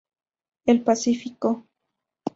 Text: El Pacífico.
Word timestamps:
El 0.65 0.83
Pacífico. 0.83 1.67